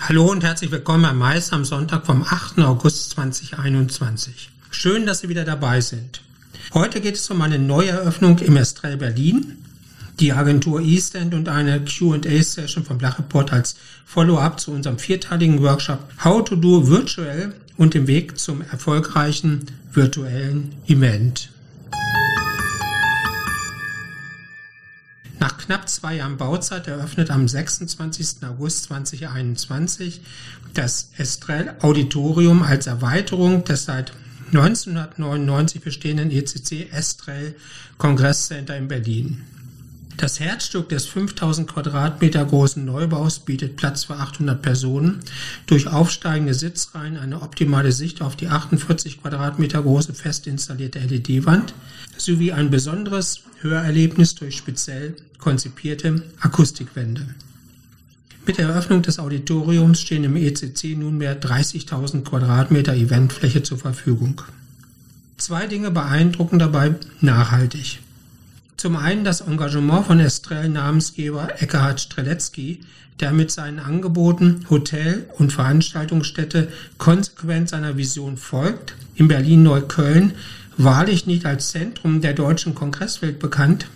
Hallo 0.00 0.30
und 0.30 0.44
herzlich 0.44 0.70
willkommen 0.70 1.02
beim 1.02 1.18
Mais 1.18 1.52
am 1.52 1.64
Sonntag 1.64 2.06
vom 2.06 2.22
8. 2.22 2.60
August 2.60 3.10
2021. 3.10 4.48
Schön, 4.70 5.04
dass 5.04 5.20
Sie 5.20 5.28
wieder 5.28 5.44
dabei 5.44 5.80
sind. 5.80 6.22
Heute 6.72 7.00
geht 7.00 7.16
es 7.16 7.28
um 7.30 7.42
eine 7.42 7.58
Neueröffnung 7.58 8.38
im 8.38 8.56
Estrell 8.56 8.96
Berlin, 8.96 9.58
die 10.20 10.32
Agentur 10.32 10.80
Eastend 10.80 11.34
und 11.34 11.48
eine 11.48 11.84
Q&A-Session 11.84 12.84
vom 12.84 12.96
Blachreport 12.96 13.52
als 13.52 13.76
Follow-up 14.06 14.60
zu 14.60 14.70
unserem 14.70 14.98
vierteiligen 14.98 15.62
Workshop 15.62 16.00
How 16.24 16.44
to 16.44 16.56
do 16.56 16.86
Virtual 16.88 17.52
und 17.76 17.92
dem 17.92 18.06
Weg 18.06 18.38
zum 18.38 18.62
erfolgreichen 18.62 19.66
virtuellen 19.92 20.72
Event. 20.86 21.50
Knapp 25.68 25.86
zwei 25.86 26.16
Jahren 26.16 26.38
Bauzeit 26.38 26.86
eröffnet 26.86 27.30
am 27.30 27.46
26. 27.46 28.42
August 28.42 28.84
2021 28.84 30.22
das 30.72 31.10
Estrell 31.18 31.74
Auditorium 31.82 32.62
als 32.62 32.86
Erweiterung 32.86 33.64
des 33.64 33.84
seit 33.84 34.14
1999 34.46 35.82
bestehenden 35.82 36.30
ECC 36.30 36.90
Estrell 36.90 37.54
Kongresscenter 37.98 38.78
in 38.78 38.88
Berlin. 38.88 39.44
Das 40.18 40.40
Herzstück 40.40 40.88
des 40.88 41.06
5000 41.06 41.70
Quadratmeter 41.70 42.44
großen 42.44 42.84
Neubaus 42.84 43.38
bietet 43.38 43.76
Platz 43.76 44.02
für 44.02 44.16
800 44.16 44.60
Personen. 44.60 45.20
Durch 45.66 45.86
aufsteigende 45.86 46.54
Sitzreihen 46.54 47.16
eine 47.16 47.40
optimale 47.40 47.92
Sicht 47.92 48.20
auf 48.20 48.34
die 48.34 48.48
48 48.48 49.22
Quadratmeter 49.22 49.80
große 49.80 50.14
fest 50.14 50.48
installierte 50.48 50.98
LED-Wand 50.98 51.72
sowie 52.16 52.50
ein 52.50 52.68
besonderes 52.68 53.42
Hörerlebnis 53.60 54.34
durch 54.34 54.56
speziell 54.56 55.14
konzipierte 55.38 56.24
Akustikwände. 56.40 57.22
Mit 58.44 58.58
der 58.58 58.70
Eröffnung 58.70 59.02
des 59.02 59.20
Auditoriums 59.20 60.00
stehen 60.00 60.24
im 60.24 60.34
ECC 60.34 60.96
nunmehr 60.96 61.40
30.000 61.40 62.24
Quadratmeter 62.24 62.94
Eventfläche 62.94 63.62
zur 63.62 63.78
Verfügung. 63.78 64.42
Zwei 65.36 65.68
Dinge 65.68 65.92
beeindrucken 65.92 66.58
dabei 66.58 66.96
nachhaltig. 67.20 68.00
Zum 68.78 68.94
einen 68.94 69.24
das 69.24 69.40
Engagement 69.40 70.06
von 70.06 70.20
Estrell-Namensgeber 70.20 71.60
Eckhard 71.60 72.00
Streletzky, 72.00 72.78
der 73.18 73.32
mit 73.32 73.50
seinen 73.50 73.80
Angeboten 73.80 74.66
Hotel- 74.70 75.28
und 75.36 75.52
Veranstaltungsstätte 75.52 76.68
konsequent 76.96 77.68
seiner 77.68 77.96
Vision 77.96 78.36
folgt, 78.36 78.94
in 79.16 79.26
Berlin-Neukölln, 79.26 80.34
wahrlich 80.76 81.26
nicht 81.26 81.44
als 81.44 81.70
Zentrum 81.70 82.20
der 82.20 82.34
deutschen 82.34 82.76
Kongresswelt 82.76 83.40
bekannt, 83.40 83.88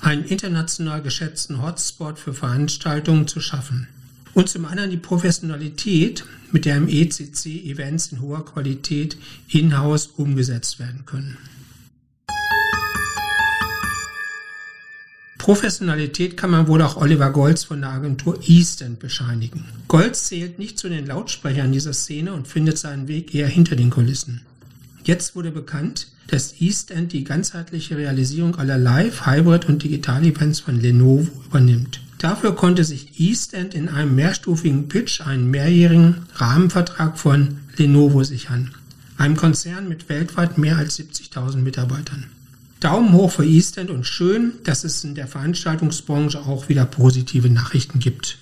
einen 0.00 0.24
international 0.24 1.00
geschätzten 1.00 1.62
Hotspot 1.62 2.18
für 2.18 2.34
Veranstaltungen 2.34 3.28
zu 3.28 3.38
schaffen. 3.38 3.86
Und 4.32 4.48
zum 4.48 4.64
anderen 4.64 4.90
die 4.90 4.96
Professionalität, 4.96 6.24
mit 6.50 6.64
der 6.64 6.78
im 6.78 6.88
ECC 6.88 7.66
Events 7.66 8.10
in 8.10 8.20
hoher 8.20 8.44
Qualität 8.44 9.16
in-house 9.46 10.08
umgesetzt 10.16 10.80
werden 10.80 11.04
können. 11.06 11.38
Professionalität 15.44 16.38
kann 16.38 16.48
man 16.48 16.68
wohl 16.68 16.80
auch 16.80 16.96
Oliver 16.96 17.28
Golz 17.28 17.64
von 17.64 17.82
der 17.82 17.90
Agentur 17.90 18.40
Eastend 18.48 18.98
bescheinigen. 18.98 19.66
Golz 19.88 20.28
zählt 20.28 20.58
nicht 20.58 20.78
zu 20.78 20.88
den 20.88 21.06
Lautsprechern 21.06 21.70
dieser 21.70 21.92
Szene 21.92 22.32
und 22.32 22.48
findet 22.48 22.78
seinen 22.78 23.08
Weg 23.08 23.34
eher 23.34 23.46
hinter 23.46 23.76
den 23.76 23.90
Kulissen. 23.90 24.40
Jetzt 25.04 25.36
wurde 25.36 25.50
bekannt, 25.50 26.08
dass 26.28 26.62
Eastend 26.62 27.12
die 27.12 27.24
ganzheitliche 27.24 27.98
Realisierung 27.98 28.56
aller 28.56 28.78
Live-, 28.78 29.26
Hybrid- 29.26 29.68
und 29.68 29.82
Digital-Events 29.82 30.60
von 30.60 30.80
Lenovo 30.80 31.28
übernimmt. 31.44 32.00
Dafür 32.16 32.56
konnte 32.56 32.82
sich 32.82 33.20
Eastend 33.20 33.74
in 33.74 33.90
einem 33.90 34.14
mehrstufigen 34.14 34.88
Pitch 34.88 35.20
einen 35.20 35.50
mehrjährigen 35.50 36.22
Rahmenvertrag 36.36 37.18
von 37.18 37.58
Lenovo 37.76 38.24
sichern, 38.24 38.70
einem 39.18 39.36
Konzern 39.36 39.90
mit 39.90 40.08
weltweit 40.08 40.56
mehr 40.56 40.78
als 40.78 40.98
70.000 40.98 41.58
Mitarbeitern. 41.58 42.30
Daumen 42.84 43.14
hoch 43.14 43.30
für 43.30 43.46
Eastend 43.46 43.88
und 43.88 44.04
schön, 44.04 44.52
dass 44.64 44.84
es 44.84 45.02
in 45.04 45.14
der 45.14 45.26
Veranstaltungsbranche 45.26 46.40
auch 46.40 46.68
wieder 46.68 46.84
positive 46.84 47.48
Nachrichten 47.48 47.98
gibt. 47.98 48.36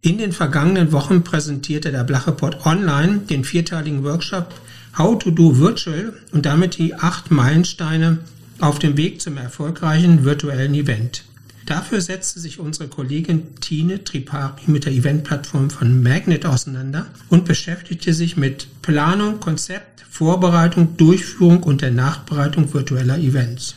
In 0.00 0.18
den 0.18 0.32
vergangenen 0.32 0.90
Wochen 0.90 1.22
präsentierte 1.22 1.92
der 1.92 2.02
Blachreport 2.02 2.66
Online 2.66 3.18
den 3.20 3.44
vierteiligen 3.44 4.02
Workshop 4.02 4.52
How 4.98 5.16
to 5.16 5.30
do 5.30 5.58
Virtual 5.58 6.12
und 6.32 6.44
damit 6.44 6.76
die 6.78 6.96
acht 6.96 7.30
Meilensteine 7.30 8.18
auf 8.58 8.80
dem 8.80 8.96
Weg 8.96 9.20
zum 9.20 9.36
erfolgreichen 9.36 10.24
virtuellen 10.24 10.74
Event. 10.74 11.22
Dafür 11.66 12.00
setzte 12.02 12.40
sich 12.40 12.58
unsere 12.58 12.88
Kollegin 12.88 13.54
Tine 13.60 14.04
Tripari 14.04 14.62
mit 14.66 14.84
der 14.84 14.92
Eventplattform 14.92 15.70
von 15.70 16.02
Magnet 16.02 16.44
auseinander 16.44 17.06
und 17.30 17.46
beschäftigte 17.46 18.12
sich 18.12 18.36
mit 18.36 18.82
Planung, 18.82 19.40
Konzept, 19.40 20.04
Vorbereitung, 20.10 20.96
Durchführung 20.98 21.62
und 21.62 21.80
der 21.80 21.90
Nachbereitung 21.90 22.72
virtueller 22.72 23.18
Events. 23.18 23.76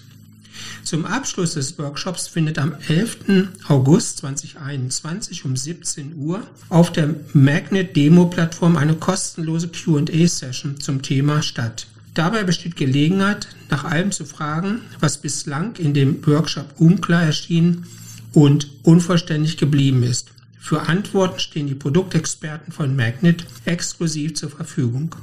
Zum 0.83 1.05
Abschluss 1.05 1.53
des 1.53 1.77
Workshops 1.77 2.27
findet 2.27 2.59
am 2.59 2.75
11. 2.87 3.49
August 3.67 4.17
2021 4.19 5.45
um 5.45 5.55
17 5.55 6.15
Uhr 6.15 6.45
auf 6.69 6.91
der 6.91 7.15
Magnet 7.33 7.95
Demo 7.95 8.25
Plattform 8.25 8.75
eine 8.75 8.95
kostenlose 8.95 9.69
Q&A-Session 9.69 10.79
zum 10.79 11.01
Thema 11.01 11.41
statt. 11.41 11.87
Dabei 12.17 12.43
besteht 12.43 12.75
Gelegenheit, 12.75 13.47
nach 13.69 13.83
allem 13.83 14.11
zu 14.11 14.25
fragen, 14.25 14.81
was 14.99 15.19
bislang 15.19 15.75
in 15.75 15.93
dem 15.93 16.25
Workshop 16.25 16.65
unklar 16.79 17.21
erschien 17.21 17.85
und 18.33 18.71
unvollständig 18.81 19.57
geblieben 19.57 20.01
ist. 20.01 20.31
Für 20.59 20.89
Antworten 20.89 21.39
stehen 21.39 21.67
die 21.67 21.75
Produktexperten 21.75 22.73
von 22.73 22.95
Magnet 22.95 23.45
exklusiv 23.65 24.33
zur 24.33 24.49
Verfügung. 24.49 25.15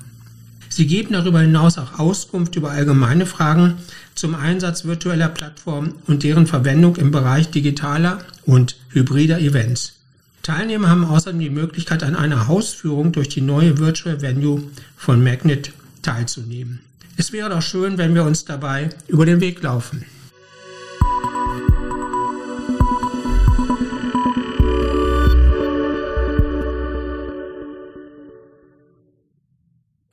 Sie 0.68 0.86
geben 0.86 1.14
darüber 1.14 1.40
hinaus 1.40 1.78
auch 1.78 1.98
Auskunft 1.98 2.54
über 2.54 2.70
allgemeine 2.70 3.26
Fragen 3.26 3.74
zum 4.14 4.36
Einsatz 4.36 4.84
virtueller 4.84 5.30
Plattformen 5.30 5.96
und 6.06 6.22
deren 6.22 6.46
Verwendung 6.46 6.94
im 6.94 7.10
Bereich 7.10 7.50
digitaler 7.50 8.20
und 8.46 8.76
hybrider 8.90 9.40
Events. 9.40 9.94
Teilnehmer 10.44 10.90
haben 10.90 11.06
außerdem 11.06 11.40
die 11.40 11.50
Möglichkeit, 11.50 12.04
an 12.04 12.14
einer 12.14 12.46
Hausführung 12.46 13.10
durch 13.10 13.30
die 13.30 13.40
neue 13.40 13.78
Virtual 13.78 14.22
Venue 14.22 14.62
von 14.96 15.24
Magnet 15.24 15.72
teilzunehmen. 16.04 16.80
Es 17.16 17.32
wäre 17.32 17.50
doch 17.50 17.62
schön, 17.62 17.98
wenn 17.98 18.14
wir 18.14 18.24
uns 18.24 18.44
dabei 18.44 18.90
über 19.08 19.26
den 19.26 19.40
Weg 19.40 19.62
laufen. 19.62 20.04